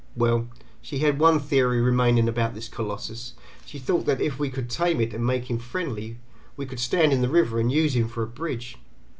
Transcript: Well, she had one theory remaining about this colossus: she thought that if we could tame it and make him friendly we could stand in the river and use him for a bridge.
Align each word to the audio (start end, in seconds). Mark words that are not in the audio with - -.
Well, 0.15 0.47
she 0.81 0.97
had 0.97 1.19
one 1.19 1.39
theory 1.39 1.79
remaining 1.79 2.27
about 2.27 2.55
this 2.55 2.67
colossus: 2.67 3.35
she 3.67 3.77
thought 3.77 4.07
that 4.07 4.19
if 4.19 4.39
we 4.39 4.49
could 4.49 4.67
tame 4.67 4.99
it 4.99 5.13
and 5.13 5.23
make 5.23 5.47
him 5.47 5.59
friendly 5.59 6.17
we 6.57 6.65
could 6.65 6.79
stand 6.79 7.13
in 7.13 7.21
the 7.21 7.29
river 7.29 7.59
and 7.59 7.71
use 7.71 7.95
him 7.95 8.07
for 8.07 8.23
a 8.23 8.27
bridge. 8.27 8.77